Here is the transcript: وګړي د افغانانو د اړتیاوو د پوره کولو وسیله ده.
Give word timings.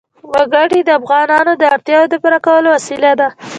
وګړي 0.33 0.79
د 0.83 0.89
افغانانو 0.99 1.51
د 1.57 1.63
اړتیاوو 1.73 2.09
د 2.11 2.15
پوره 2.21 2.39
کولو 2.45 2.67
وسیله 2.77 3.11
ده. 3.19 3.27